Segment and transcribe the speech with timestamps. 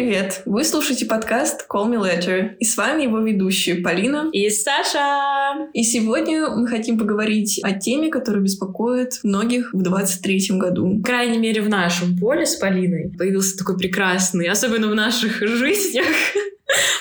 [0.00, 0.40] Привет!
[0.46, 5.68] Вы слушаете подкаст Call Me Later, и с вами его ведущие Полина и Саша.
[5.74, 11.00] И сегодня мы хотим поговорить о теме, которая беспокоит многих в 23 году.
[11.00, 16.06] По крайней мере, в нашем поле с Полиной появился такой прекрасный, особенно в наших жизнях,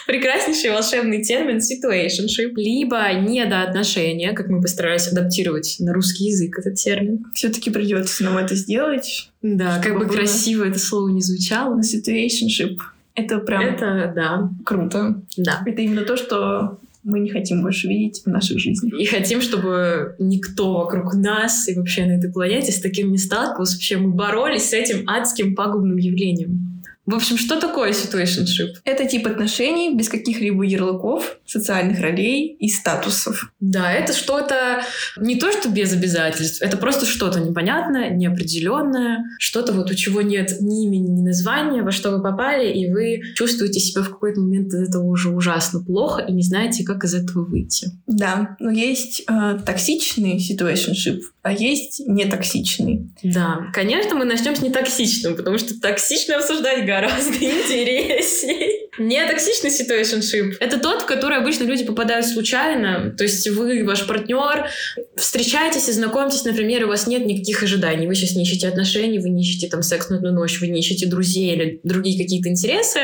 [0.07, 7.25] прекраснейший волшебный термин situationship, либо недоотношения, как мы постарались адаптировать на русский язык этот термин.
[7.33, 9.29] Все-таки придется нам это сделать.
[9.41, 10.13] Да, как бы было...
[10.13, 11.81] красиво это слово не звучало.
[11.81, 12.77] Situationship.
[13.15, 13.61] Это прям...
[13.61, 14.49] Это, да.
[14.65, 15.21] Круто.
[15.37, 15.61] Да.
[15.65, 18.93] Это именно то, что мы не хотим больше видеть в наших жизнях.
[18.99, 23.75] И хотим, чтобы никто вокруг нас и вообще на этой планете с таким не сталкивался.
[23.75, 26.68] Вообще мы боролись с этим адским пагубным явлением.
[27.09, 28.75] В общем, что такое situationship?
[28.83, 33.51] Это тип отношений без каких-либо ярлыков, социальных ролей и статусов.
[33.59, 34.83] Да, это что-то
[35.17, 40.61] не то, что без обязательств, это просто что-то непонятное, неопределенное, что-то вот у чего нет
[40.61, 44.67] ни имени, ни названия, во что вы попали, и вы чувствуете себя в какой-то момент
[44.67, 47.89] из этого уже ужасно плохо и не знаете, как из этого выйти.
[48.05, 53.09] Да, но есть э, токсичный situationship, а есть нетоксичный.
[53.23, 58.88] Да, конечно, мы начнем с нетоксичным, потому что токсично обсуждать гораздо интереснее.
[58.97, 63.13] Нетоксичный situationship— это тот, в который обычно люди попадают случайно.
[63.17, 64.69] То есть вы, ваш партнер,
[65.15, 68.07] встречаетесь и знакомитесь, например, у вас нет никаких ожиданий.
[68.07, 70.79] Вы сейчас не ищете отношений, вы не ищете там секс на одну ночь, вы не
[70.79, 72.99] ищете друзей или другие какие-то интересы.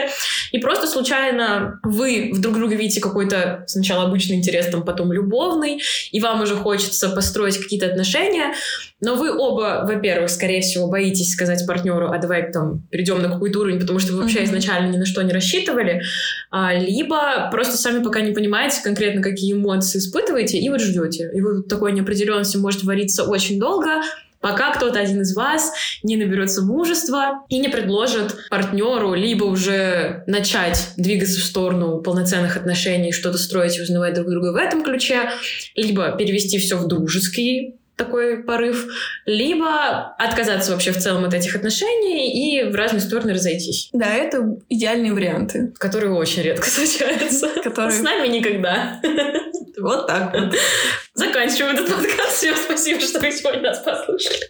[0.52, 5.82] И просто случайно вы в друг друга видите какой-то сначала обычный интерес, там, потом любовный,
[6.12, 8.54] и вам уже хочется построить какие-то отношения,
[9.02, 13.60] но вы оба, во-первых, скорее всего, боитесь сказать партнеру, а давай там перейдем на какой-то
[13.60, 14.46] уровень, потому что вы вообще mm-hmm.
[14.46, 15.75] изначально ни на что не рассчитывали,
[16.52, 21.30] а, либо просто сами пока не понимаете конкретно, какие эмоции испытываете, и вот ждете.
[21.34, 24.02] И вы такой неопределенности может вариться очень долго,
[24.46, 30.90] пока кто-то один из вас не наберется мужества и не предложит партнеру либо уже начать
[30.98, 35.32] двигаться в сторону полноценных отношений, что-то строить и узнавать друг друга в этом ключе,
[35.76, 38.88] либо перевести все в дружеский такой порыв,
[39.26, 43.90] либо отказаться вообще в целом от этих отношений и в разные стороны разойтись.
[43.94, 45.74] Да, это идеальные варианты.
[45.78, 47.50] Которые очень редко случаются.
[47.64, 47.92] Которые...
[47.92, 49.00] С нами никогда.
[49.80, 50.56] Вот так вот.
[51.14, 52.38] Заканчиваем этот подкаст.
[52.38, 54.50] Всем спасибо, что вы сегодня нас послушали.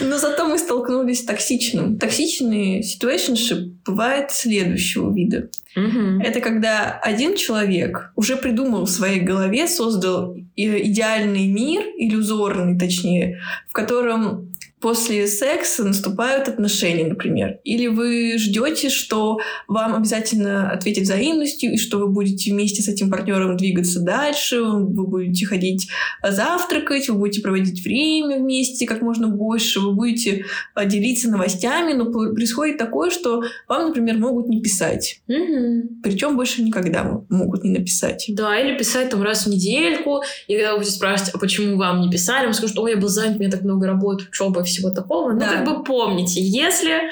[0.00, 1.98] Но зато мы столкнулись с токсичным.
[1.98, 5.50] Токсичный situationship бывает следующего вида.
[5.76, 6.22] Угу.
[6.22, 13.72] Это когда один человек уже придумал в своей голове, создал идеальный мир, иллюзорный точнее, в
[13.72, 14.53] котором
[14.84, 17.58] после секса наступают отношения, например.
[17.64, 23.10] Или вы ждете, что вам обязательно ответят взаимностью, и что вы будете вместе с этим
[23.10, 25.88] партнером двигаться дальше, вы будете ходить
[26.22, 32.12] завтракать, вы будете проводить время вместе как можно больше, вы будете а, делиться новостями, но
[32.12, 35.22] происходит такое, что вам, например, могут не писать.
[35.28, 36.02] Угу.
[36.02, 38.26] Причем больше никогда могут не написать.
[38.28, 42.02] Да, или писать там раз в недельку, и когда вы будете спрашивать, а почему вам
[42.02, 44.90] не писали, он скажет, ой, я был занят, у меня так много работы, учебы, всего
[44.90, 45.32] такого.
[45.32, 47.10] Ну, как бы помните, если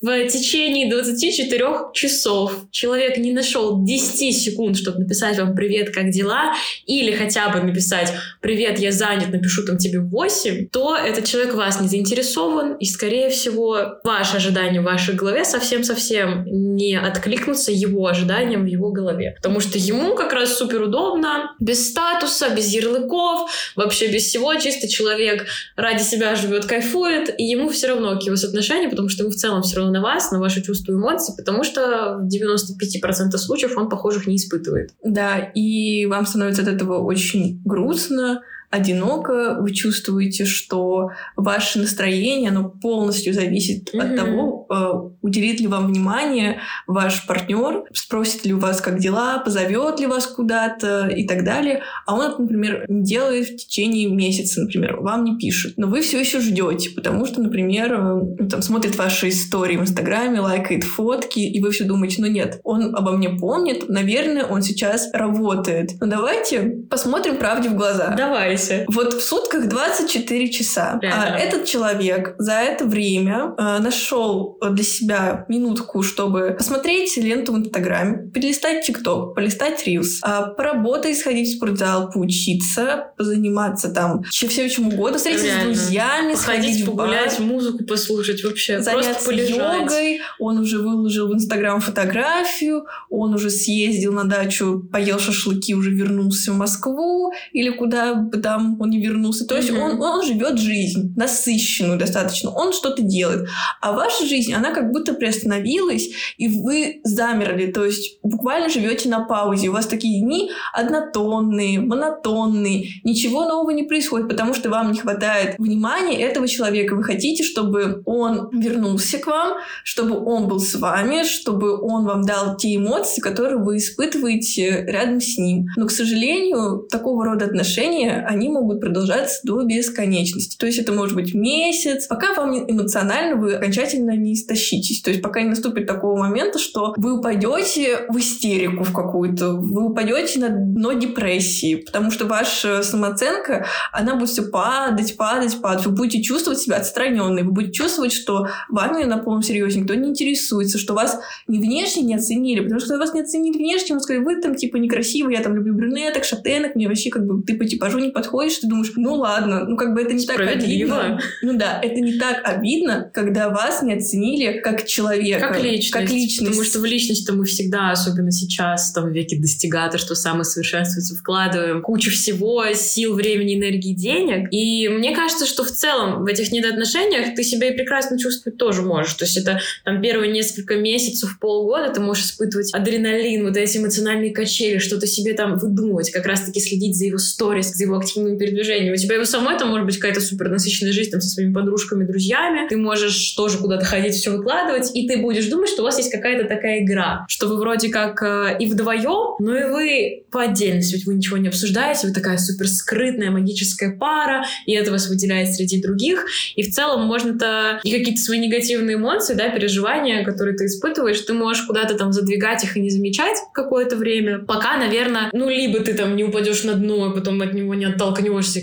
[0.00, 6.54] в течение 24 часов человек не нашел 10 секунд, чтобы написать вам «Привет, как дела?»
[6.86, 8.10] или хотя бы написать
[8.40, 13.28] «Привет, я занят, напишу там тебе 8», то этот человек вас не заинтересован, и, скорее
[13.28, 19.34] всего, ваши ожидания в вашей голове совсем-совсем не откликнутся его ожиданиям в его голове.
[19.36, 24.88] Потому что ему как раз супер удобно, без статуса, без ярлыков, вообще без всего, чисто
[24.88, 25.46] человек
[25.76, 29.36] ради себя живет, кайфует, и ему все равно к его соотношению, потому что ему в
[29.36, 33.76] целом все равно на вас, на ваши чувства и эмоции, потому что в 95% случаев
[33.76, 34.90] он похожих не испытывает.
[35.04, 42.68] Да, и вам становится от этого очень грустно, одиноко, вы чувствуете, что ваше настроение, оно
[42.68, 44.00] полностью зависит mm-hmm.
[44.00, 49.38] от того, э, уделит ли вам внимание ваш партнер, спросит ли у вас, как дела,
[49.38, 51.82] позовет ли вас куда-то и так далее.
[52.06, 55.74] А он это, например, не делает в течение месяца, например, вам не пишет.
[55.76, 60.38] Но вы все еще ждете, потому что, например, э, там смотрит ваши истории в Инстаграме,
[60.38, 65.10] лайкает фотки, и вы все думаете, ну нет, он обо мне помнит, наверное, он сейчас
[65.12, 65.90] работает.
[66.00, 68.14] Ну давайте посмотрим правде в глаза.
[68.16, 68.86] Давай Представляете?
[68.92, 71.00] Вот в сутках 24 часа.
[71.02, 77.58] А этот человек за это время а, нашел для себя минутку, чтобы посмотреть ленту в
[77.58, 84.88] Инстаграме, перелистать ТикТок, полистать Рилс, а, поработать, сходить в спортзал, поучиться, позаниматься там всем чем
[84.88, 85.74] угодно, встретиться Реально.
[85.74, 90.20] с друзьями, сходить погулять, музыку послушать вообще, заняться просто йогой.
[90.38, 96.52] Он уже выложил в Инстаграм фотографию, он уже съездил на дачу, поел шашлыки, уже вернулся
[96.52, 99.46] в Москву или куда бы там там, он не вернулся.
[99.46, 103.48] То есть он, он живет жизнь, насыщенную достаточно, он что-то делает.
[103.80, 109.20] А ваша жизнь, она как будто приостановилась, и вы замерли, то есть буквально живете на
[109.20, 109.68] паузе.
[109.68, 115.54] У вас такие дни однотонные, монотонные, ничего нового не происходит, потому что вам не хватает
[115.58, 116.96] внимания этого человека.
[116.96, 122.22] Вы хотите, чтобы он вернулся к вам, чтобы он был с вами, чтобы он вам
[122.22, 125.66] дал те эмоции, которые вы испытываете рядом с ним.
[125.76, 130.56] Но, к сожалению, такого рода отношения, они могут продолжаться до бесконечности.
[130.56, 135.02] То есть это может быть месяц, пока вам эмоционально вы окончательно не истощитесь.
[135.02, 139.86] То есть пока не наступит такого момента, что вы упадете в истерику в какую-то, вы
[139.86, 145.86] упадете на дно депрессии, потому что ваша самооценка, она будет все падать, падать, падать.
[145.86, 150.10] Вы будете чувствовать себя отстраненной, вы будете чувствовать, что вами на полном серьезе никто не
[150.10, 154.24] интересуется, что вас не внешне не оценили, потому что вас не оценили внешне, вы сказали,
[154.24, 157.64] вы там типа некрасивый, я там люблю брюнеток, шатенок, мне вообще как бы ты по
[157.64, 161.20] типажу не подходишь, ты думаешь, ну ладно, ну как бы это не так обидно.
[161.42, 165.48] Ну да, это не так обидно, когда вас не оценили как человека.
[165.48, 165.90] Как личность.
[165.90, 166.38] Как личность.
[166.38, 172.10] Потому что в личность-то мы всегда, особенно сейчас, в том веке достигаторства, самосовершенствуется, вкладываем кучу
[172.10, 174.48] всего, сил, времени, энергии, денег.
[174.52, 178.82] И мне кажется, что в целом в этих недоотношениях ты себя и прекрасно чувствовать тоже
[178.82, 179.14] можешь.
[179.14, 184.32] То есть это там первые несколько месяцев, полгода ты можешь испытывать адреналин, вот эти эмоциональные
[184.32, 188.94] качели, что-то себе там выдумывать, как раз-таки следить за его сторис, за его активными передвижениями.
[188.94, 192.04] У тебя его самой там может быть какая-то супер насыщенная жизнь там со своими подружками,
[192.04, 192.68] друзьями.
[192.68, 196.10] Ты можешь тоже куда-то ходить, все выкладывать, и ты будешь думать, что у вас есть
[196.10, 200.94] какая-то такая игра, что вы вроде как э, и вдвоем, но и вы по отдельности,
[200.94, 205.52] ведь вы ничего не обсуждаете, вы такая супер скрытная магическая пара, и это вас выделяет
[205.54, 206.26] среди других,
[206.56, 211.32] и в целом можно-то и какие-то свои негативные эмоции, да, переживания, которые ты испытываешь, ты
[211.32, 215.94] можешь куда-то там задвигать их и не замечать какое-то время, пока, наверное, ну, либо ты
[215.94, 218.09] там не упадешь на дно, а потом от него не оттолкнешься,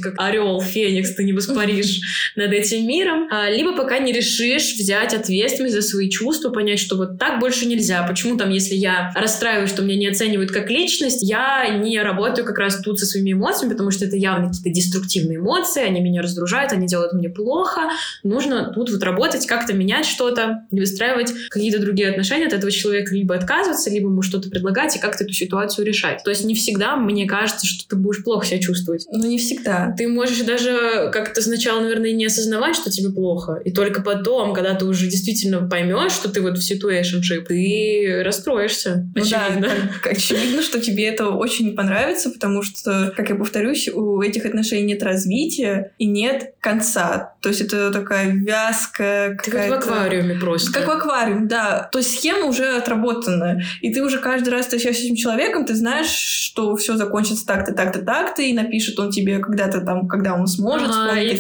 [0.02, 2.00] как орел, феникс, ты не воспаришь
[2.36, 6.96] над этим миром, а, либо пока не решишь взять ответственность за свои чувства, понять, что
[6.96, 8.04] вот так больше нельзя.
[8.04, 12.58] Почему там, если я расстраиваюсь, что меня не оценивают как личность, я не работаю как
[12.58, 16.72] раз тут со своими эмоциями, потому что это явно какие-то деструктивные эмоции, они меня раздражают,
[16.72, 17.90] они делают мне плохо.
[18.24, 23.36] Нужно тут вот работать, как-то менять что-то, выстраивать какие-то другие отношения от этого человека, либо
[23.36, 26.24] отказываться, либо ему что-то предлагать и как-то эту ситуацию решать.
[26.24, 29.06] То есть не всегда мне кажется, что ты будешь плохо себя чувствовать.
[29.12, 29.94] Ну, не всегда.
[29.98, 33.62] Ты можешь даже как-то сначала, наверное, не осознавать, что тебе плохо.
[33.64, 39.10] И только потом, когда ты уже действительно поймешь, что ты вот в situationship, ты расстроишься.
[39.16, 39.70] Ну очевидно.
[40.04, 44.94] Да, очевидно, что тебе это очень понравится, потому что, как я повторюсь, у этих отношений
[44.94, 47.34] нет развития и нет конца.
[47.42, 49.76] То есть это такая вязкая какая-то...
[49.76, 50.72] Как в аквариуме просто.
[50.72, 51.90] Как в аквариуме, да.
[51.92, 53.64] То есть схема уже отработанная.
[53.82, 57.74] И ты уже каждый раз встречаешься с этим человеком, ты знаешь, что все закончится так-то,
[57.74, 60.90] так-то, так-то, и напишет он тебе когда-то там, когда он сможет.
[60.90, 61.32] Ага, и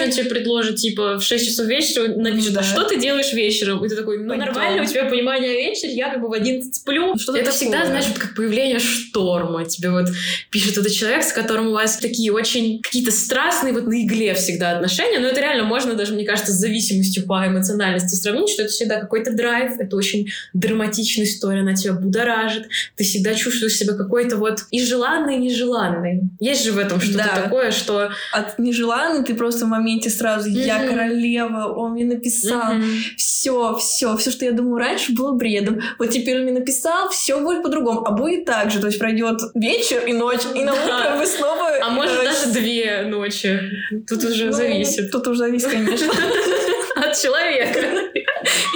[0.00, 2.60] он тебе предложит, типа, в 6 часов вечера напишет, да.
[2.60, 3.84] а что ты делаешь вечером?
[3.84, 4.46] И ты такой, ну Пойдем.
[4.46, 7.16] нормально, у тебя понимание вечер, я как бы в 11 сплю.
[7.16, 7.58] Что это такое?
[7.58, 9.64] всегда, знаешь, вот как появление шторма.
[9.64, 10.08] Тебе вот
[10.50, 14.72] пишет этот человек, с которым у вас такие очень какие-то страстные, вот на игле всегда
[14.76, 18.72] отношения, но это реально можно даже, мне кажется, с зависимостью по эмоциональности сравнить, что это
[18.72, 24.36] всегда какой-то драйв, это очень драматичная история, она тебя будоражит, ты всегда чувствуешь себя какой-то
[24.36, 26.22] вот и желанный, и нежеланный.
[26.40, 27.42] Есть же в этом что-то да.
[27.42, 28.10] такое, что...
[28.32, 30.66] От нежеланный ты просто в моменте сразу mm-hmm.
[30.66, 33.16] «я королева», он мне написал, mm-hmm.
[33.16, 35.80] все, все, все, что я думаю раньше, было бредом.
[35.98, 39.40] Вот теперь он мне написал, все будет по-другому, а будет так же, то есть пройдет
[39.54, 41.70] вечер и ночь, и на утро вы снова...
[41.82, 43.60] А может э, даже две ночи.
[44.08, 45.10] Тут уже ну, зависит.
[45.10, 46.12] Тут уже зависит, конечно.
[46.96, 47.80] От человека.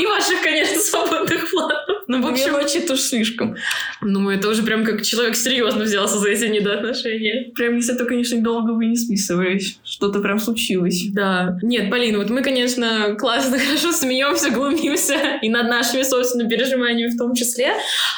[0.01, 1.97] И ваших, конечно, свободных планов.
[2.09, 3.57] Ну, в общем, ночи уж слишком.
[4.01, 7.51] Ну, это уже прям как человек серьезно взялся за эти недоотношения.
[7.55, 9.79] Прям если это, конечно, долго вы не списывались.
[9.85, 11.07] Что-то прям случилось.
[11.13, 11.59] Да.
[11.63, 15.39] Нет, Полина, вот мы, конечно, классно, хорошо смеемся, глумимся.
[15.43, 17.75] И над нашими собственными переживаниями в том числе.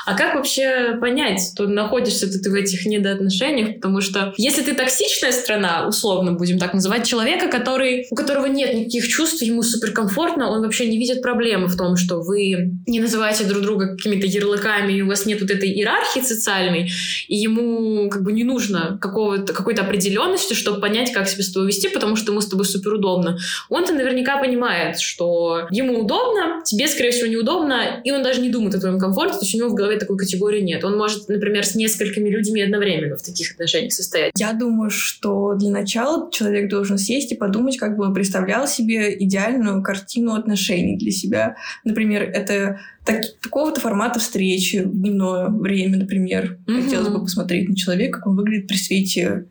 [0.08, 3.74] А как вообще понять, что находишься ты в этих недоотношениях?
[3.74, 8.72] Потому что если ты токсичная страна, условно будем так называть, человека, который, у которого нет
[8.72, 13.44] никаких чувств, ему суперкомфортно, он вообще не видит проблемы в том, что вы не называете
[13.44, 16.90] друг друга какими-то ярлыками, и у вас нет вот этой иерархии социальной,
[17.26, 21.68] и ему как бы не нужно какого-то, какой-то определенности, чтобы понять, как себя с тобой
[21.68, 23.36] вести, потому что ему с тобой супер удобно.
[23.68, 28.74] Он-то наверняка понимает, что ему удобно, тебе, скорее всего, неудобно, и он даже не думает
[28.74, 30.84] о твоем комфорте, то есть у него в голове такой категории нет.
[30.84, 34.32] Он может, например, с несколькими людьми одновременно в таких отношениях состоять.
[34.36, 39.16] Я думаю, что для начала человек должен сесть и подумать, как бы он представлял себе
[39.18, 41.56] идеальную картину отношений для себя.
[41.84, 46.58] Например, это так, такого-то формата встречи в дневное время, например.
[46.66, 46.82] Угу.
[46.82, 49.46] Хотелось бы посмотреть на человека, как он выглядит при свете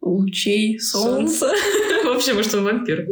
[0.00, 1.50] лучей солнца.
[2.04, 3.06] Вообще, может, он вампир.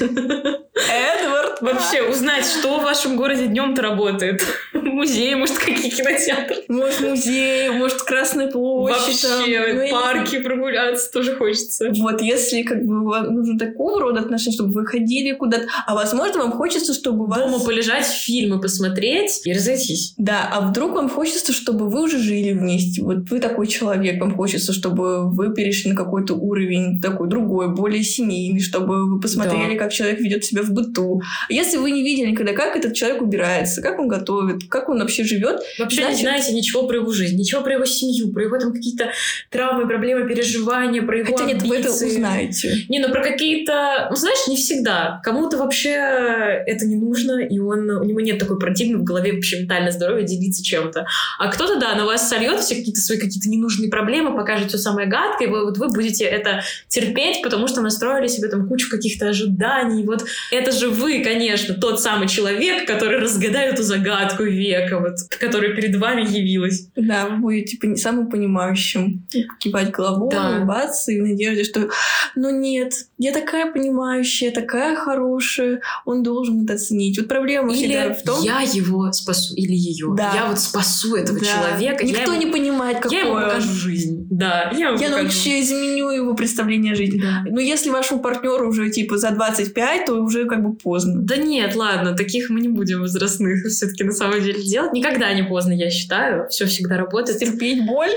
[0.00, 1.43] Эдвард!
[1.64, 4.42] Вообще, узнать, что в вашем городе днем-то работает.
[4.72, 6.56] Музей, может, какие кинотеатры.
[6.68, 9.22] Может, музей, может, Красная площадь.
[9.22, 9.38] там.
[9.40, 11.90] Вообще, Ну, я не парки прогуляться тоже хочется.
[11.96, 16.40] Вот, если как бы вам нужно такого рода отношения, чтобы вы ходили куда-то, а возможно,
[16.40, 17.38] вам хочется, чтобы вас...
[17.38, 20.14] Дома полежать, фильмы посмотреть и разойтись.
[20.18, 23.02] Да, а вдруг вам хочется, чтобы вы уже жили вместе?
[23.02, 28.02] Вот вы такой человек, вам хочется, чтобы вы перешли на какой-то уровень такой другой, более
[28.02, 31.22] семейный, чтобы вы посмотрели, как человек ведет себя в быту.
[31.54, 35.22] Если вы не видели никогда, как этот человек убирается, как он готовит, как он вообще
[35.24, 38.58] живет, Вообще Значит- не знаете ничего про его жизнь, ничего про его семью, про его
[38.58, 39.10] там какие-то
[39.50, 42.08] травмы, проблемы, переживания, про его хотя нет, вы это амбиции.
[42.08, 42.84] узнаете.
[42.88, 44.08] Не, ну про какие-то...
[44.10, 45.20] Ну, знаешь, не всегда.
[45.22, 49.60] Кому-то вообще это не нужно, и он, у него нет такой парадигмы в голове вообще
[49.60, 51.06] ментальное здоровье делиться чем-то.
[51.38, 55.08] А кто-то, да, на вас сольет все какие-то свои какие-то ненужные проблемы, покажет все самое
[55.08, 59.28] гадкое, и вы, вот вы будете это терпеть, потому что настроили себе там кучу каких-то
[59.28, 60.04] ожиданий.
[60.04, 61.43] Вот это же вы, конечно,
[61.80, 66.88] тот самый человек, который разгадает эту загадку века, вот, которая перед вами явилась.
[66.96, 69.26] Да, вы будете пони- самым понимающим.
[69.58, 70.50] Кивать головой, Да.
[70.56, 71.88] улыбаться и в надежде, что
[72.36, 77.18] ну нет, я такая понимающая, такая хорошая, он должен это оценить.
[77.18, 80.14] Вот проблема всегда Или в том, я его спасу, или ее.
[80.16, 80.32] Да.
[80.34, 81.44] Я вот спасу этого Да.
[81.46, 82.04] человека.
[82.04, 84.26] Никто я не понимает, какой я ему покажу жизнь.
[84.30, 85.24] Да, я ему Я покажу.
[85.24, 87.20] вообще изменю его представление о жизни.
[87.20, 87.44] Да.
[87.50, 91.20] Но если вашему партнеру уже типа за 25, то уже как бы поздно.
[91.22, 94.92] Да нет, ладно, таких мы не будем возрастных все-таки на самом деле делать.
[94.92, 96.48] Никогда не поздно, я считаю.
[96.48, 97.38] Все всегда работает.
[97.38, 98.12] Терпеть боль.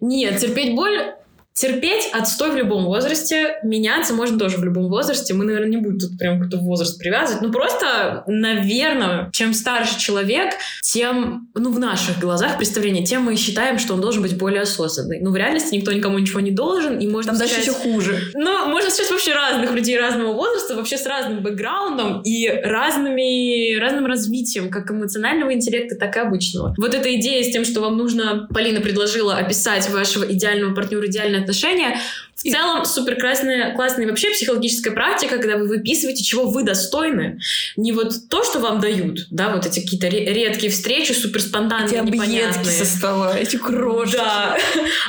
[0.00, 1.14] Нет, терпеть боль
[1.54, 5.34] Терпеть отстой в любом возрасте, меняться можно тоже в любом возрасте.
[5.34, 7.42] Мы, наверное, не будем тут прям какой-то возраст привязывать.
[7.42, 13.78] Ну, просто, наверное, чем старше человек, тем, ну, в наших глазах представление, тем мы считаем,
[13.78, 15.20] что он должен быть более осознанный.
[15.20, 18.18] Ну, в реальности никто никому ничего не должен, и можно Там дальше встречать- еще хуже.
[18.34, 24.06] ну, можно встречать вообще разных людей разного возраста, вообще с разным бэкграундом и разными, разным
[24.06, 26.74] развитием, как эмоционального интеллекта, так и обычного.
[26.78, 31.41] Вот эта идея с тем, что вам нужно, Полина предложила описать вашего идеального партнера, идеальные
[31.42, 31.98] отношения,
[32.42, 37.38] в И- целом супер классная, классная вообще психологическая практика, когда вы выписываете, чего вы достойны.
[37.76, 41.46] Не вот то, что вам дают, да, вот эти какие-то ре- редкие встречи, супер Эти
[41.46, 42.64] спонтанные, объедки непонятные.
[42.64, 44.16] со стола, эти крошки.
[44.16, 44.56] Да.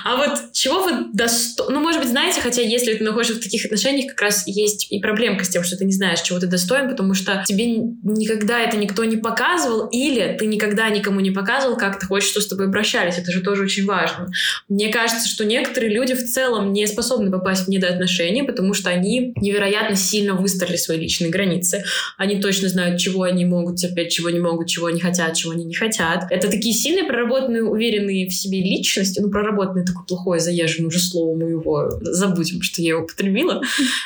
[0.05, 1.73] А вот чего вы достойны...
[1.73, 4.99] Ну, может быть, знаете, хотя если ты находишься в таких отношениях, как раз есть и
[4.99, 8.77] проблемка с тем, что ты не знаешь, чего ты достоин, потому что тебе никогда это
[8.77, 12.65] никто не показывал, или ты никогда никому не показывал, как ты хочешь, что с тобой
[12.67, 13.17] обращались.
[13.17, 14.27] Это же тоже очень важно.
[14.69, 19.33] Мне кажется, что некоторые люди в целом не способны попасть в недоотношения, потому что они
[19.37, 21.83] невероятно сильно выстроили свои личные границы.
[22.17, 25.65] Они точно знают, чего они могут терпеть, чего не могут, чего они хотят, чего они
[25.65, 26.25] не хотят.
[26.29, 29.19] Это такие сильные, проработанные, уверенные в себе личности.
[29.19, 33.61] Ну, проработанные такое плохое, заезженное уже слово мы его забудем, что я его употребила.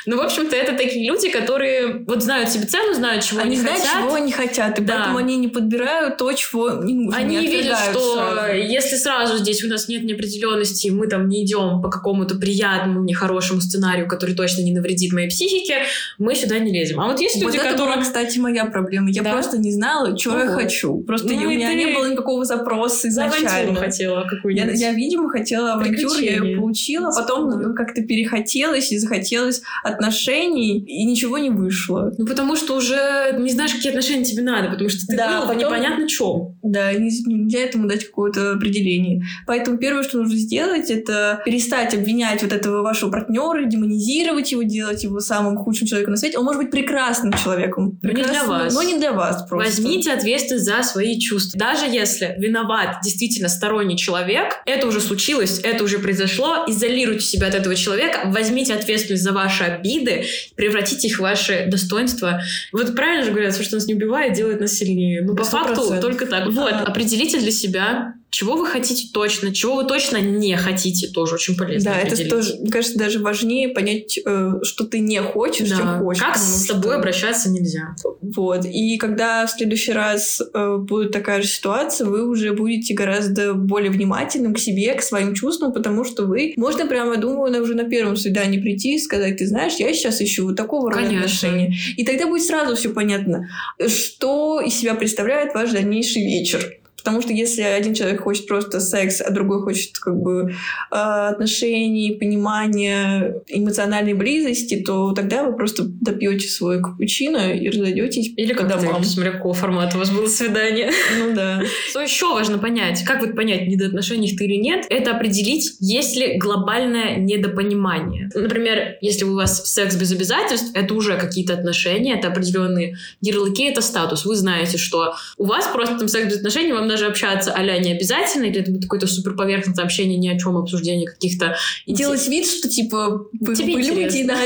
[0.06, 3.60] Ну, в общем-то, это такие люди, которые вот знают себе цену, знают, чего Они они,
[3.60, 4.02] знают, хотят.
[4.02, 4.94] чего они хотят, и Да.
[4.94, 7.18] поэтому они не подбирают то, чего не нужно.
[7.18, 8.52] Они не видят, что сразу.
[8.56, 13.14] если сразу здесь у нас нет неопределенности, мы там не идем по какому-то приятному, мне
[13.14, 15.76] хорошему сценарию, который точно не навредит моей психике,
[16.18, 17.00] мы сюда не лезем.
[17.00, 17.94] А вот есть Вот люди, это которые...
[17.94, 19.10] была, кстати, моя проблема.
[19.10, 19.32] Я Да?
[19.32, 20.98] просто не знала, что я хочу.
[21.04, 23.74] Просто Ну у и меня ты не было никакого запроса За авантюру изначально.
[23.76, 24.78] хотела Я, какую-нибудь.
[24.80, 31.04] я, видимо, хотела авантюру, я ее получила, потом ну, как-то перехотелось и захотелось отношений, и
[31.04, 32.12] ничего не вышло.
[32.18, 35.48] Ну, потому что уже не знаешь, какие отношения тебе надо, потому что ты Да, был
[35.48, 36.58] потом- непонятно чем.
[36.62, 39.22] Да, не- нельзя этому дать какое-то определение.
[39.46, 45.04] Поэтому первое, что нужно сделать, это перестать обвинять вот этого вашего партнера, демонизировать его, делать
[45.04, 46.38] его самым худшим человеком на свете.
[46.38, 47.98] Он может быть прекрасным человеком.
[48.02, 48.74] Но не для прекрасным, вас.
[48.74, 49.70] Но не для вас просто.
[49.70, 51.58] Возьмите ответственность за свои чувства.
[51.58, 57.54] Даже если виноват действительно сторонний человек, это уже случилось, это уже произошло, изолируйте себя от
[57.54, 60.24] этого человека, возьмите ответственность за ваши обиды,
[60.56, 62.40] превратите их в ваши достоинства.
[62.72, 65.22] Вот правильно же говорят, что нас не убивает, делает нас сильнее.
[65.22, 66.00] Ну, по Сто факту процентов.
[66.00, 66.48] только так.
[66.48, 71.56] Вот, определите для себя, чего вы хотите точно, чего вы точно не хотите, тоже очень
[71.56, 75.76] полезно Да, это тоже, мне кажется, даже важнее понять, э, что ты не хочешь, Да.
[75.76, 76.22] чем хочешь.
[76.22, 77.94] Как с что- тобой обращаться нельзя.
[78.20, 78.64] Вот.
[78.66, 83.90] И когда в следующий раз э, будет такая же ситуация, вы уже будете гораздо более
[83.90, 88.16] внимательным к себе, к своим чувствам, потому что вы, можно прямо, думаю, уже на первом
[88.16, 91.74] свидании прийти и сказать, ты знаешь, я сейчас ищу вот такого рода отношения.
[91.96, 93.48] И тогда будет сразу все понятно,
[93.86, 96.74] что из себя представляет ваш дальнейший вечер.
[97.08, 100.52] Потому что если один человек хочет просто секс, а другой хочет как бы
[100.90, 108.52] а, отношений, понимания, эмоциональной близости, то тогда вы просто допьете свой капучино и разойдетесь Или
[108.52, 109.02] как домам.
[109.04, 110.90] смотря какого формата у вас было свидание.
[111.18, 111.62] Ну да.
[111.88, 113.02] Что еще важно понять?
[113.04, 114.84] Как вот понять, недоотношениях ты или нет?
[114.90, 118.28] Это определить, есть ли глобальное недопонимание.
[118.34, 123.80] Например, если у вас секс без обязательств, это уже какие-то отношения, это определенные ярлыки, это
[123.80, 124.26] статус.
[124.26, 127.92] Вы знаете, что у вас просто там секс без отношений, вам даже общаться а не
[127.92, 131.56] обязательно, или это будет какое-то супер поверхностное общение, ни о чем, обсуждение каких-то...
[131.86, 134.36] Делать вид, что типа вы, Тебе вы люди, да.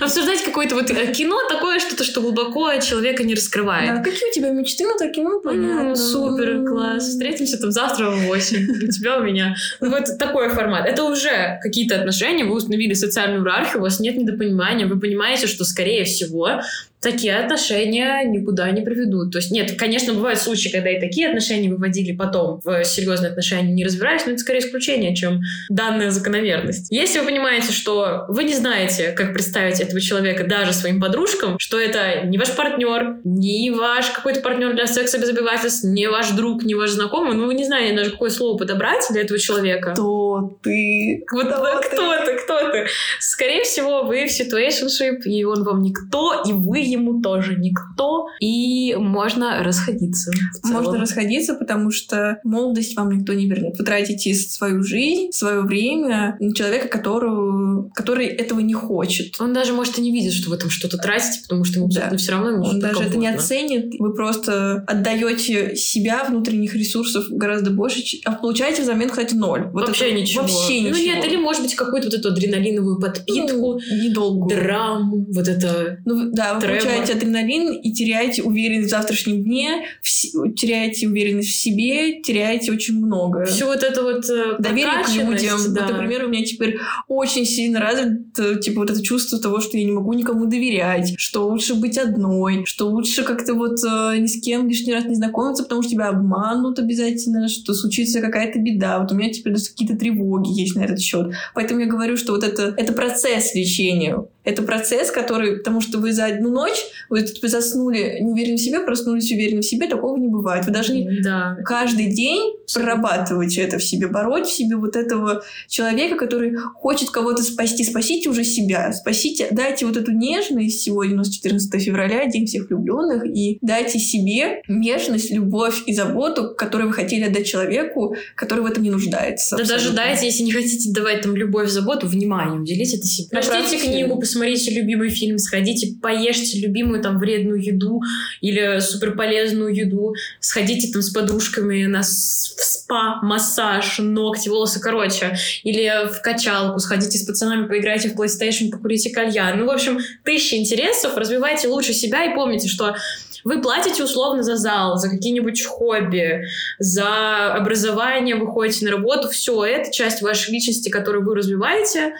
[0.00, 3.96] Обсуждать какое-то вот э, кино такое, что-то, что глубоко человека не раскрывает.
[3.96, 4.84] Да, Какие у тебя мечты?
[4.84, 5.96] Ну, такие, ну, понятно.
[5.96, 7.08] Супер, класс.
[7.08, 8.88] Встретимся там завтра в 8.
[8.88, 9.56] У тебя, у меня.
[9.80, 10.86] Ну, вот такой формат.
[10.86, 15.64] Это уже какие-то отношения, вы установили социальную иерархию, у вас нет недопонимания, вы понимаете, что,
[15.64, 16.60] скорее всего,
[17.00, 19.32] такие отношения никуда не приведут.
[19.32, 23.72] То есть, нет, конечно, бывают случаи, когда и такие отношения выводили потом в серьезные отношения,
[23.72, 26.86] не разбирались, но это скорее исключение, чем данная закономерность.
[26.90, 31.78] Если вы понимаете, что вы не знаете, как представить этого человека даже своим подружкам, что
[31.78, 36.62] это не ваш партнер, не ваш какой-то партнер для секса без обязательств, не ваш друг,
[36.64, 39.94] не ваш знакомый, ну вы не знаете даже, какое слово подобрать для этого человека.
[40.38, 41.24] Кто ты?
[41.32, 41.88] Вот Кто ты?
[41.88, 42.86] кто ты, кто ты?
[43.20, 48.94] Скорее всего, вы в ситуэйшншип, и он вам никто, и вы ему тоже никто, и
[48.96, 50.30] можно расходиться.
[50.64, 53.78] Можно расходиться, потому что молодость вам никто не вернет.
[53.78, 59.36] Вы тратите свою жизнь, свое время на человека, которого, который этого не хочет.
[59.40, 62.16] Он даже, может, и не видит, что вы там что-то тратите, потому что ему Да.
[62.16, 62.50] все равно.
[62.50, 63.34] ему Он даже это не комфортно.
[63.56, 63.94] оценит.
[63.98, 69.68] Вы просто отдаете себя, внутренних ресурсов гораздо больше, а получаете взамен, кстати, ноль.
[69.72, 70.42] Вот вообще это- ничего.
[70.42, 70.96] Вообще ничего.
[70.96, 74.54] Ну нет, или может быть какую-то вот эту адреналиновую подпитку, Ну, недолго.
[74.54, 75.98] драму, вот это...
[76.04, 76.74] Ну, да, вы Трема.
[76.80, 82.72] получаете адреналин и теряете уверенность в завтрашнем дне, в с- теряете уверенность в себе, теряете
[82.72, 83.44] очень много.
[83.44, 85.58] Все вот это вот э, Доверие к людям.
[85.74, 85.82] да.
[85.86, 89.84] Вот, например, у меня теперь очень сильно развито, типа, вот это чувство того, что я
[89.84, 94.40] не могу никому доверять, что лучше быть одной, что лучше как-то вот э, ни с
[94.40, 98.98] кем лишний раз не знакомиться, потому что тебя обманут обязательно, что случится какая-то беда.
[99.00, 101.32] Вот у меня теперь даже какие-то тревоги есть на этот счет.
[101.54, 104.24] Поэтому я говорю, что вот это, это процесс лечения.
[104.44, 108.80] Это процесс, который, потому что вы за одну ночь, вы типа, заснули неуверенно в себе,
[108.80, 110.64] проснулись уверенно в себе, такого не бывает.
[110.66, 111.56] Вы должны Да.
[111.64, 117.42] каждый день прорабатывать это в себе, бороть в себе вот этого человека, который хочет кого-то
[117.42, 117.84] спасти.
[117.84, 120.80] Спасите уже себя, спасите, дайте вот эту нежность.
[120.80, 126.54] Сегодня у нас 14 февраля, День всех влюбленных, и дайте себе нежность, любовь и заботу,
[126.56, 129.56] которую вы хотели отдать человеку, который в этом не нуждается.
[129.56, 130.02] Да даже абсолютно.
[130.04, 133.28] дайте, если не хотите давать там любовь, заботу, внимание, уделите это себе.
[133.30, 134.20] Прочтите книгу, да.
[134.40, 138.00] Посмотрите любимый фильм, сходите, поешьте любимую там вредную еду
[138.40, 146.22] или суперполезную еду, сходите там с подружками на спа, массаж, ногти, волосы, короче, или в
[146.22, 149.58] качалку, сходите с пацанами, поиграйте в PlayStation, покурите кальян.
[149.58, 152.96] Ну, в общем, тысячи интересов, развивайте лучше себя и помните, что
[153.44, 156.44] вы платите условно за зал, за какие-нибудь хобби,
[156.78, 162.14] за образование, вы ходите на работу, все это часть вашей личности, которую вы развиваете.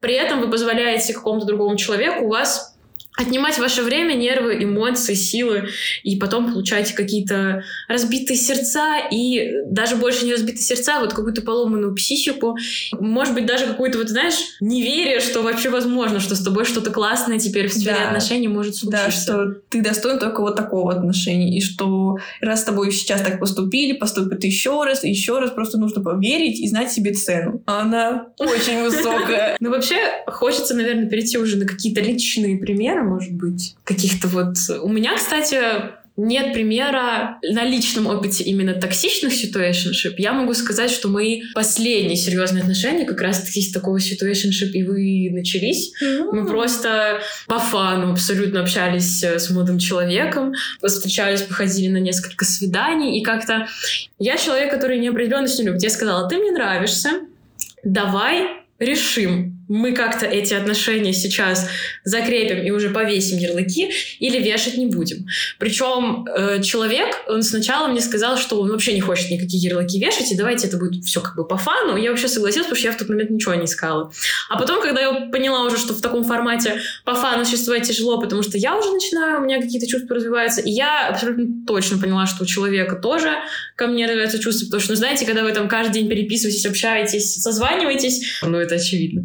[0.00, 2.69] При этом вы позволяете какому-то другому человеку у вас
[3.20, 5.68] отнимать ваше время, нервы, эмоции, силы,
[6.02, 11.42] и потом получаете какие-то разбитые сердца, и даже больше не разбитые сердца, а вот какую-то
[11.42, 12.56] поломанную психику,
[12.92, 17.38] может быть, даже какое-то, вот знаешь, неверие, что вообще возможно, что с тобой что-то классное
[17.38, 18.08] теперь в сфере Да.
[18.08, 19.04] отношений может случиться.
[19.06, 21.56] Да, что ты достоин только вот такого отношения.
[21.56, 25.50] И что раз с тобой сейчас так поступили, поступят еще раз, еще раз.
[25.50, 27.62] Просто нужно поверить и знать себе цену.
[27.66, 29.56] Она очень высокая.
[29.60, 33.74] Ну, вообще, хочется, наверное, перейти уже на какие-то личные примеры, может быть.
[33.84, 34.54] Каких-то вот...
[34.82, 35.58] У меня, кстати,
[36.16, 40.18] нет примера на личном опыте именно токсичных ситуэйшншип.
[40.18, 45.30] Я могу сказать, что мои последние серьезные отношения как раз-таки с такого ситуэйшншип и вы
[45.32, 45.92] начались.
[46.00, 53.18] Мы просто по фану абсолютно общались э, с молодым человеком, встречались, походили на несколько свиданий,
[53.18, 53.66] и как-то
[54.18, 55.82] я человек, который неопределенность не любит.
[55.82, 57.10] Я сказала, ты мне нравишься,
[57.82, 58.46] давай
[58.78, 61.68] решим, мы как-то эти отношения сейчас
[62.02, 65.26] закрепим и уже повесим ярлыки или вешать не будем.
[65.58, 70.32] Причем э, человек, он сначала мне сказал, что он вообще не хочет никакие ярлыки вешать,
[70.32, 71.96] и давайте это будет все как бы по фану.
[71.96, 74.10] Я вообще согласилась, потому что я в тот момент ничего не искала.
[74.48, 78.42] А потом, когда я поняла уже, что в таком формате по фану существовать тяжело, потому
[78.42, 82.42] что я уже начинаю, у меня какие-то чувства развиваются, и я абсолютно точно поняла, что
[82.42, 83.32] у человека тоже
[83.76, 87.40] ко мне развиваются чувства, потому что, ну, знаете, когда вы там каждый день переписываетесь, общаетесь,
[87.40, 89.22] созваниваетесь, ну, это очевидно.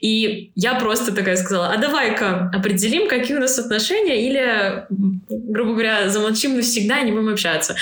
[0.00, 4.84] И я просто такая сказала, а давай-ка определим, какие у нас отношения, или,
[5.28, 7.76] грубо говоря, замолчим навсегда и не будем общаться.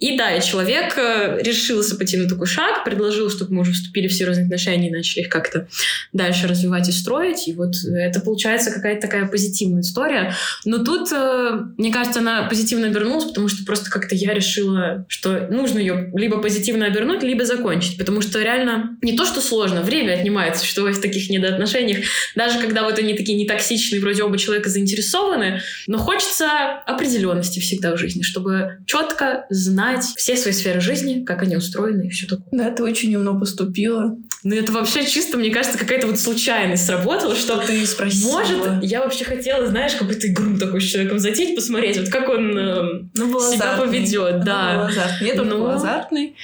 [0.00, 4.08] И да, и человек э, решился пойти на такой шаг, предложил, чтобы мы уже вступили
[4.08, 5.68] в серьезные отношения и начали их как-то
[6.12, 7.48] дальше развивать и строить.
[7.48, 10.34] И вот это получается какая-то такая позитивная история.
[10.64, 15.48] Но тут, э, мне кажется, она позитивно обернулась, потому что просто как-то я решила, что
[15.50, 17.98] нужно ее либо позитивно обернуть, либо закончить.
[17.98, 22.06] Потому что реально не то, что сложно, время отнимается, что в таких недоотношениях.
[22.34, 26.46] Даже когда вот они такие не токсичные, вроде оба человека заинтересованы, но хочется
[26.86, 32.10] определенности всегда в жизни, чтобы четко знать все свои сферы жизни, как они устроены и
[32.10, 32.46] все такое.
[32.52, 34.16] Да, ты очень умно поступила.
[34.42, 38.32] Ну, это вообще чисто, мне кажется, какая-то вот случайность сработала, что ты спросила.
[38.32, 42.56] Может, я вообще хотела, знаешь, какую-то игру такой с человеком затеять, посмотреть, вот как он
[42.56, 43.86] э, ну, себя азартный.
[43.86, 44.44] поведет.
[44.44, 44.90] Да.
[44.90, 45.58] Был Я тоже Но...
[45.58, 46.36] был азартный.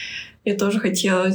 [0.44, 1.30] Я тоже хотела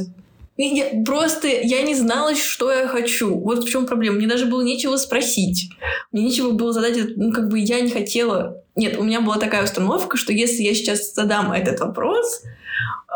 [0.64, 3.38] я, просто я не знала, что я хочу.
[3.38, 4.16] Вот в чем проблема.
[4.16, 5.70] Мне даже было нечего спросить.
[6.12, 7.16] Мне нечего было задать.
[7.16, 8.62] Ну, как бы я не хотела.
[8.74, 12.42] Нет, у меня была такая установка, что если я сейчас задам этот вопрос,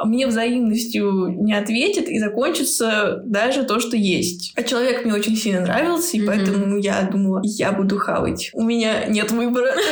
[0.04, 4.52] мне взаимностью не ответит и закончится даже то, что есть.
[4.56, 6.26] А человек мне очень сильно нравился, и mm-hmm.
[6.26, 8.50] поэтому я думала, я буду хавать.
[8.52, 9.74] У меня нет выбора.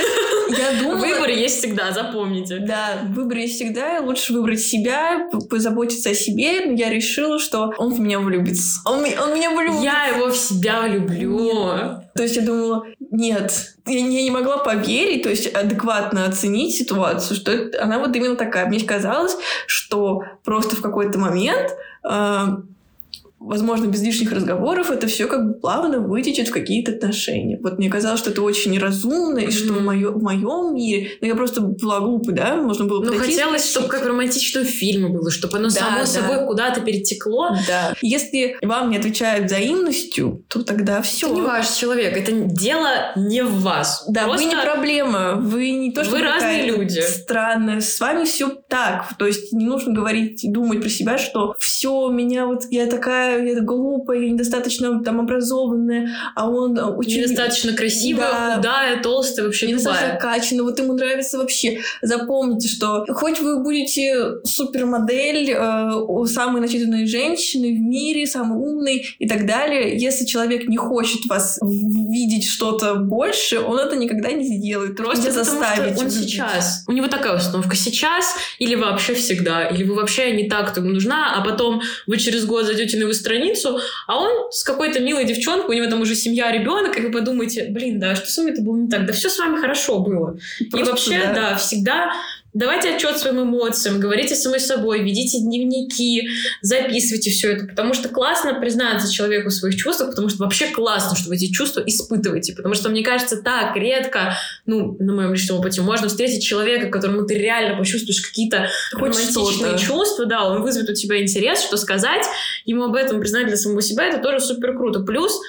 [0.48, 0.96] Я думала...
[0.96, 2.58] Выбор есть всегда, запомните.
[2.58, 4.00] Да, выбор есть всегда.
[4.00, 6.64] Лучше выбрать себя, позаботиться о себе.
[6.64, 8.80] Но я решила, что он в меня влюбится.
[8.86, 9.84] Он, он меня влюбится.
[9.84, 11.70] Я его в себя люблю.
[12.14, 16.76] То есть я думала, нет, я не, я не могла поверить, то есть адекватно оценить
[16.76, 18.66] ситуацию, что это, она вот именно такая.
[18.66, 21.70] Мне казалось, что просто в какой-то момент
[22.04, 22.46] э,
[23.40, 27.59] возможно, без лишних разговоров это все как бы плавно вытечет в какие-то отношения.
[27.62, 31.11] Вот мне казалось, что это очень неразумно, и что в, моё, в моем мире...
[31.20, 32.57] Ну, я просто была глупой, да?
[32.57, 36.07] Можно было Ну, хотелось, чтобы как в романтичном фильме было, чтобы оно да, само да.
[36.07, 37.51] собой куда-то перетекло.
[37.66, 37.94] Да.
[38.03, 41.27] Если вам не отвечают взаимностью, то тогда все.
[41.27, 44.05] Это не ваш человек, это дело не в вас.
[44.09, 44.44] Да, Просто...
[44.44, 47.01] вы не проблема, вы не то, что Вы разные люди.
[47.01, 49.16] Странно, с вами все так.
[49.18, 53.60] То есть не нужно говорить, думать про себя, что все, меня вот я такая я
[53.60, 57.22] глупая, я недостаточно там образованная, а он очень...
[57.22, 60.20] Недостаточно красивая, да, худая, толстая, вообще недостаточно любая.
[60.20, 61.80] качественная, вот ему нравится вообще.
[62.02, 69.28] Запомните, что хоть вы будете супермодель, э, самой начитанной женщины в мире, самый умный и
[69.28, 74.96] так далее, если человек не хочет вас видеть что-то больше, он это никогда не сделает.
[74.96, 75.98] Просто заставить.
[75.98, 76.84] Он сейчас.
[76.86, 77.76] У него такая установка.
[77.76, 79.66] Сейчас или вообще всегда.
[79.68, 83.02] Или вы вообще не так, кто ему нужна, а потом вы через год зайдете на
[83.02, 87.00] его страницу, а он с какой-то милой девчонкой, у него там уже семья, ребенок, и
[87.00, 89.07] вы подумаете, блин, да, что с вами это было не так?
[89.07, 90.38] Да все с вами хорошо было.
[90.70, 92.12] Просто, и вообще, да, да всегда
[92.58, 96.28] Давайте отчет своим эмоциям, говорите самой собой, ведите дневники,
[96.60, 101.16] записывайте все это, потому что классно признаться человеку в своих чувствах, потому что вообще классно,
[101.16, 105.60] что вы эти чувства испытываете, потому что, мне кажется, так редко, ну, на моем личном
[105.60, 110.94] опыте, можно встретить человека, которому ты реально почувствуешь какие-то романтичные чувства, да, он вызовет у
[110.94, 112.24] тебя интерес, что сказать,
[112.64, 114.98] ему об этом признать для самого себя, это тоже супер круто.
[114.98, 115.40] Плюс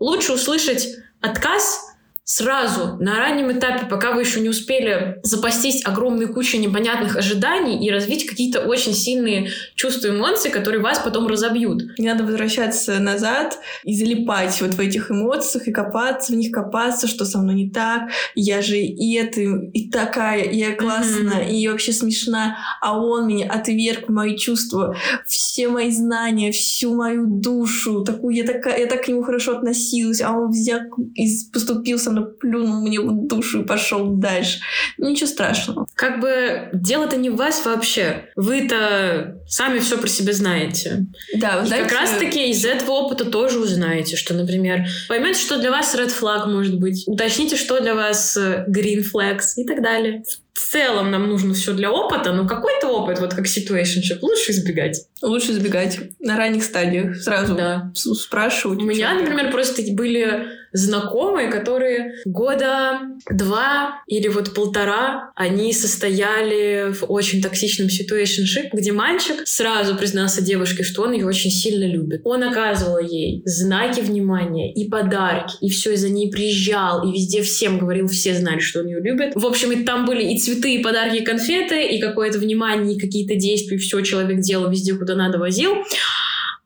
[0.00, 1.85] лучше услышать отказ,
[2.26, 7.88] сразу, на раннем этапе, пока вы еще не успели запастись огромной кучей непонятных ожиданий и
[7.88, 11.84] развить какие-то очень сильные чувства и эмоции, которые вас потом разобьют.
[11.98, 17.06] Не надо возвращаться назад и залипать вот в этих эмоциях и копаться в них, копаться,
[17.06, 21.52] что со мной не так, я же и это, и такая, и я классная, mm-hmm.
[21.52, 28.02] и вообще смешна, а он меня отверг мои чувства, все мои знания, всю мою душу,
[28.02, 30.80] такую, я, такая, я так к нему хорошо относилась, а он взял
[31.14, 34.60] и поступил со мной, плюнул мне в душу и пошел дальше.
[34.98, 35.86] Ничего страшного.
[35.94, 38.30] Как бы дело-то не в вас вообще.
[38.36, 41.06] Вы-то сами все про себя знаете.
[41.34, 41.88] Да, вы знаете...
[41.88, 46.46] как раз-таки из этого опыта тоже узнаете, что, например, поймете, что для вас red flag
[46.46, 50.22] может быть, уточните, что для вас э, green flags и так далее
[50.56, 55.06] в целом нам нужно все для опыта, но какой-то опыт, вот как situationship, лучше избегать.
[55.20, 57.16] Лучше избегать на ранних стадиях.
[57.16, 57.92] Сразу да.
[57.94, 58.78] спрашивать.
[58.78, 60.46] У меня, например, просто были
[60.76, 69.42] знакомые, которые года два или вот полтора, они состояли в очень токсичном situationship, где мальчик
[69.44, 72.20] сразу признался девушке, что он ее очень сильно любит.
[72.24, 77.78] Он оказывал ей знаки внимания и подарки, и все из-за ней приезжал, и везде всем
[77.78, 79.34] говорил, все знали, что он ее любит.
[79.34, 83.00] В общем, и там были и цветы, и подарки, и конфеты, и какое-то внимание, и
[83.00, 85.74] какие-то действия, все человек делал везде, куда надо, возил.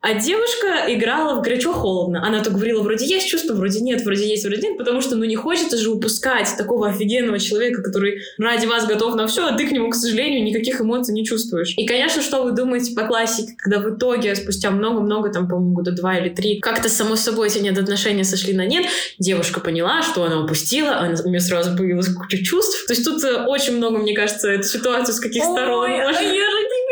[0.01, 2.25] А девушка играла в горячо-холодно.
[2.25, 5.25] Она то говорила, вроде есть чувство, вроде нет, вроде есть, вроде нет, потому что, ну,
[5.25, 9.67] не хочется же упускать такого офигенного человека, который ради вас готов на все, а ты
[9.67, 11.75] к нему, к сожалению, никаких эмоций не чувствуешь.
[11.77, 15.91] И, конечно, что вы думаете по классике, когда в итоге, спустя много-много, там, по-моему, года
[15.91, 18.87] два или три, как-то само собой эти недоотношения сошли на нет,
[19.19, 22.87] девушка поняла, что она упустила, а у нее сразу появилась куча чувств.
[22.87, 25.91] То есть тут э, очень много, мне кажется, эта ситуация с каких Ой, сторон.
[25.91, 26.91] а я же тебе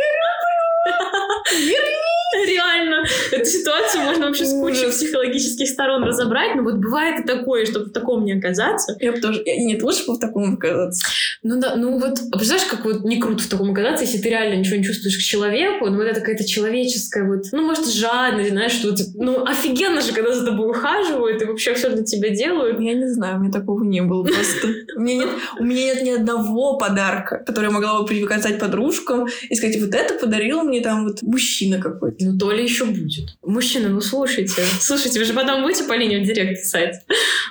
[2.46, 3.06] Реально.
[3.32, 7.86] Эту ситуацию можно вообще с кучей психологических сторон разобрать, но вот бывает и такое, чтобы
[7.86, 8.96] в таком не оказаться.
[9.00, 9.44] Я бы тоже...
[9.46, 11.06] Нет, лучше бы в таком оказаться.
[11.44, 14.30] Ну да, ну вот, а представляешь, как вот не круто в таком оказаться, если ты
[14.30, 18.50] реально ничего не чувствуешь к человеку, ну вот это какая-то человеческая вот, ну может жадность,
[18.50, 22.30] знаешь, что типа, ну офигенно же, когда за тобой ухаживают и вообще все для тебя
[22.30, 22.80] делают.
[22.80, 24.68] Я не знаю, у меня такого не было просто.
[24.96, 29.28] У меня нет, у меня нет ни одного подарка, который я могла бы показать подружкам
[29.50, 32.26] и сказать, вот это подарил мне там вот мужчина какой-то.
[32.26, 33.38] Ну то ли еще будет.
[33.50, 37.02] Мужчина, ну слушайте, слушайте, вы же потом будете по линии в директ писать.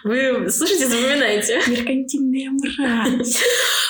[0.04, 1.60] Вы слушайте, запоминайте.
[1.66, 3.42] Меркантильная мразь.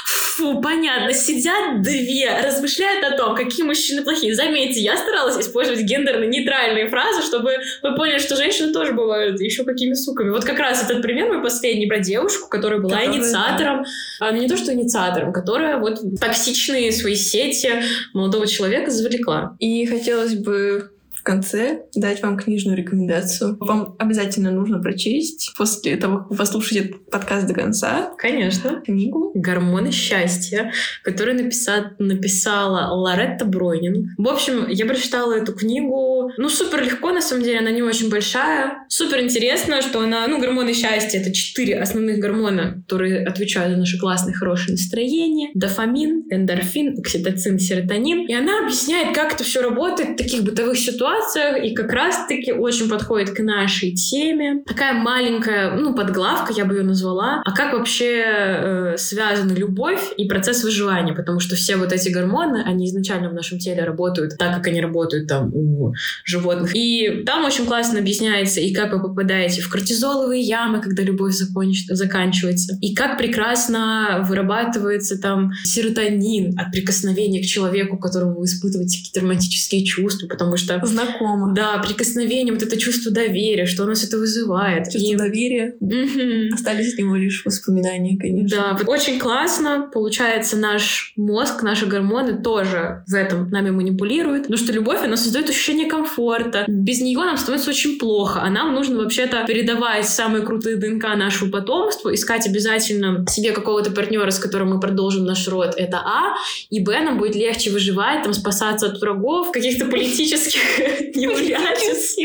[0.06, 1.12] Фу, понятно.
[1.12, 4.34] Сидят две, размышляют о том, какие мужчины плохие.
[4.34, 9.92] Заметьте, я старалась использовать гендерно-нейтральные фразы, чтобы вы поняли, что женщины тоже бывают еще какими
[9.92, 10.30] суками.
[10.30, 13.84] Вот как раз этот пример мой последний про девушку, которая была Которая, инициатором,
[14.20, 17.82] а, ну не то что инициатором, которая вот токсичные свои сети
[18.14, 19.56] молодого человека завлекла.
[19.58, 20.92] И хотелось бы
[21.28, 23.58] конце дать вам книжную рекомендацию.
[23.60, 28.80] Вам обязательно нужно прочесть после того, как вы послушаете этот подкаст до конца Конечно.
[28.80, 29.32] книгу.
[29.34, 30.72] «Гормоны счастья»,
[31.04, 34.08] которую написа- написала Лоретта Бройнинг.
[34.16, 38.08] В общем, я прочитала эту книгу, ну, супер легко, на самом деле, она не очень
[38.08, 38.86] большая.
[38.88, 43.98] Супер интересно, что она, ну, гормоны счастья— это четыре основных гормона, которые отвечают за наше
[43.98, 45.50] классное, хорошее настроение.
[45.54, 48.26] Дофамин, эндорфин, окситоцин, серотонин.
[48.26, 51.17] И она объясняет, как это все работает в таких бытовых ситуациях,
[51.62, 54.62] и как раз-таки очень подходит к нашей теме.
[54.66, 57.42] Такая маленькая, ну, подглавка, я бы ее назвала.
[57.44, 61.12] А как вообще э, связаны любовь и процесс выживания?
[61.14, 64.80] Потому что все вот эти гормоны, они изначально в нашем теле работают так, как они
[64.80, 65.92] работают там у
[66.24, 66.74] животных.
[66.74, 71.86] И там очень классно объясняется, и как вы попадаете в кортизоловые ямы, когда любовь законч-
[71.88, 79.20] заканчивается, и как прекрасно вырабатывается там серотонин от прикосновения к человеку, которому вы испытываете какие-то
[79.20, 81.54] романтические чувства, потому что Знакомо.
[81.54, 84.84] да, прикосновение, вот это чувство доверия, что у нас это вызывает.
[84.90, 85.74] Чувство И- доверия.
[85.80, 86.54] Мгм.
[86.54, 88.76] Остались от него лишь воспоминания, конечно.
[88.78, 89.88] Да, очень классно.
[89.92, 94.42] Получается, наш мозг, наши гормоны тоже в этом нами манипулируют.
[94.44, 96.64] Потому что любовь, она создает ощущение комфорта.
[96.68, 98.40] Без нее нам становится очень плохо.
[98.42, 104.30] А нам нужно вообще-то передавать самые крутые ДНК нашему потомству, искать обязательно себе какого-то партнера,
[104.30, 105.74] с которым мы продолжим наш род.
[105.76, 106.34] Это А.
[106.70, 110.60] И Б, нам будет легче выживать, там, спасаться от врагов, каких-то политических
[111.14, 112.16] неурядиц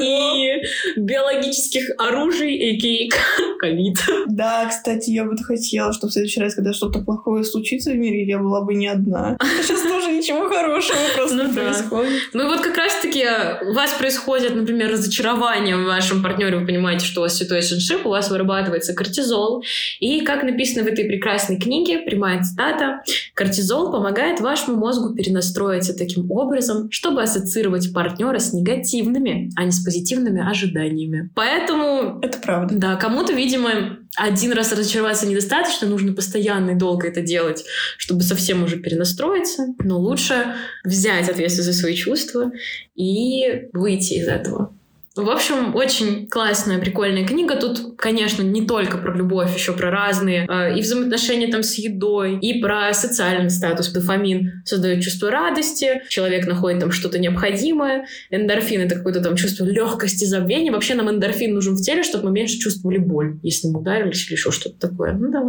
[0.00, 3.58] и биологических оружий, а.к.а.
[3.58, 3.98] ковид.
[4.26, 8.24] Да, кстати, я бы хотела, чтобы в следующий раз, когда что-то плохое случится в мире,
[8.24, 9.36] я была бы не одна.
[9.62, 11.62] Сейчас тоже ничего хорошего просто Ну не да.
[11.62, 12.22] происходит.
[12.32, 13.24] Ну и вот как раз-таки
[13.68, 18.08] у вас происходит, например, разочарование в вашем партнере, вы понимаете, что у вас situationship, у
[18.10, 19.64] вас вырабатывается кортизол.
[20.00, 23.02] И как написано в этой прекрасной книге, прямая цитата,
[23.34, 28.05] кортизол помогает вашему мозгу перенастроиться таким образом, чтобы ассоциировать партнера
[28.38, 31.30] с негативными, а не с позитивными ожиданиями.
[31.34, 32.74] Поэтому Это правда.
[32.76, 37.64] да, кому-то, видимо, один раз разочароваться недостаточно, нужно постоянно и долго это делать,
[37.98, 39.66] чтобы совсем уже перенастроиться.
[39.78, 42.50] Но лучше взять ответственность за свои чувства
[42.94, 44.74] и выйти из этого.
[45.16, 47.56] В общем, очень классная, прикольная книга.
[47.56, 52.38] Тут, конечно, не только про любовь, еще про разные э, и взаимоотношения там с едой,
[52.38, 53.88] и про социальный статус.
[53.88, 58.04] Дофамин создает чувство радости, человек находит там что-то необходимое.
[58.30, 60.70] Эндорфин— это какое-то там чувство легкости, забвения.
[60.70, 64.34] Вообще нам эндорфин нужен в теле, чтобы мы меньше чувствовали боль, если мы ударились или
[64.34, 65.14] еще что-то такое.
[65.14, 65.42] Ну да.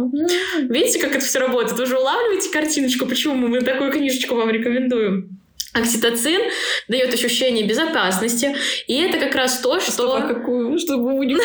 [0.62, 1.76] Видите, как это все работает?
[1.76, 5.37] Вы уже улавливаете картиночку, почему мы такую книжечку вам рекомендуем?
[5.74, 6.40] Окситоцин
[6.88, 9.92] дает ощущение безопасности, и это как раз то, что...
[9.92, 10.78] Стоп, а какую?
[10.78, 11.38] Что мы будем?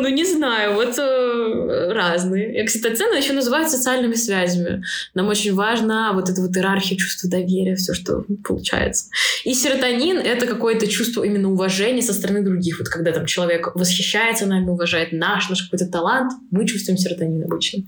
[0.00, 2.62] Ну, не знаю, вот э, разные.
[2.62, 4.82] Окситоцин еще называют социальными связями.
[5.14, 9.10] Нам очень важна вот эта вот иерархия чувства доверия, все, что получается.
[9.44, 12.78] И серотонин— это какое-то чувство именно уважения со стороны других.
[12.78, 17.84] Вот когда там человек восхищается нами, уважает наш, наш какой-то талант, мы чувствуем серотонин обычно.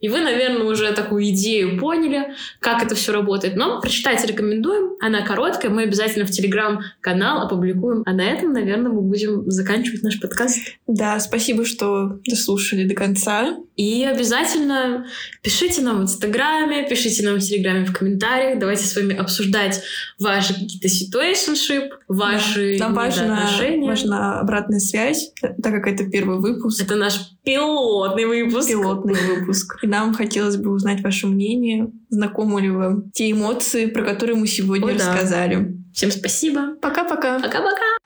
[0.00, 3.56] И вы, наверное, уже такую идею поняли, как это все работает.
[3.56, 4.96] Но прочитать рекомендуем.
[5.00, 8.02] Она короткая, мы обязательно в Телеграм-канал опубликуем.
[8.06, 10.58] А на этом, наверное, мы будем заканчивать наш подкаст.
[10.86, 13.56] Да, спасибо, что дослушали до конца.
[13.80, 15.06] И обязательно
[15.42, 18.58] пишите нам в Инстаграме, пишите нам в Телеграме в комментариях.
[18.58, 19.82] Давайте с вами обсуждать
[20.18, 23.88] ваши какие-то situationship, ваши Нам важна, отношения.
[23.88, 26.82] важна обратная связь, так как это первый выпуск.
[26.82, 28.68] Это наш пилотный выпуск.
[28.68, 29.78] Пилотный выпуск.
[29.82, 31.90] И нам хотелось бы узнать ваше мнение.
[32.10, 35.14] Знакомы ли вам те эмоции, про которые мы сегодня О, да.
[35.14, 35.74] рассказали?
[35.94, 36.76] Всем спасибо.
[36.82, 37.40] Пока-пока.
[37.40, 37.99] Пока-пока.